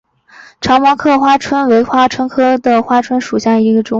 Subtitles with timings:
[0.59, 3.89] 长毛点刻花蝽为花蝽科点刻花椿属下的一个种。